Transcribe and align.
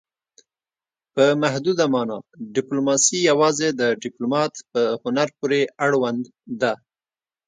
په 1.13 1.23
محدوده 1.41 1.85
مانا 1.93 2.17
ډیپلوماسي 2.55 3.17
یوازې 3.29 3.67
د 3.79 3.81
ډیپلومات 4.03 4.53
په 4.71 4.81
هنر 5.03 5.27
پورې 5.37 5.61
اړوند 5.85 6.23
ده 6.61 6.73